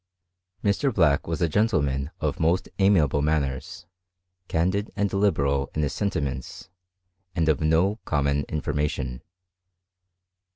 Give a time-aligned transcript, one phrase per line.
[0.63, 0.91] Mr.
[0.91, 3.85] Black was a gentleman of most amiable manners,
[4.47, 6.71] candid and liberal in his sentiments,
[7.35, 9.21] and of no common information.